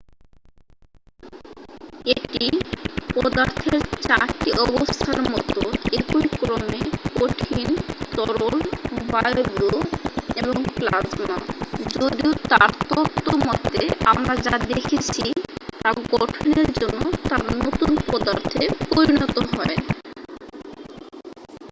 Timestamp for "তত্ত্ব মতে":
12.89-13.81